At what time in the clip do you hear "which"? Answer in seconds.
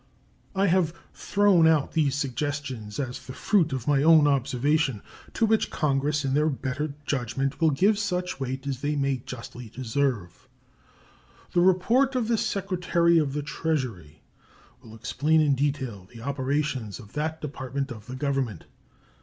5.45-5.69